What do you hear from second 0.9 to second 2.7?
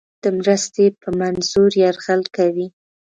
په منظور یرغل کوي.